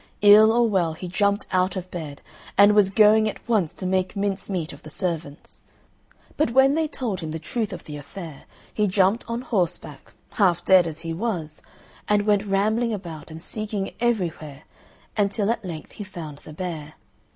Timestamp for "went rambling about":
12.25-13.29